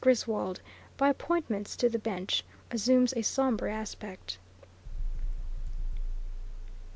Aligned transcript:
Griswold 0.03 0.61
by 0.97 1.09
appointments 1.09 1.75
to 1.75 1.87
the 1.87 1.99
bench, 1.99 2.43
assumes 2.71 3.13
a 3.13 3.21
sombre 3.21 3.71
aspect. 3.71 4.39